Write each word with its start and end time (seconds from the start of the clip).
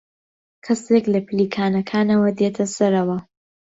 کەسێک 0.65 1.05
لە 1.13 1.19
پلیکانەکانەوە 1.27 2.29
دێتە 2.39 2.65
سەرەوە. 2.75 3.17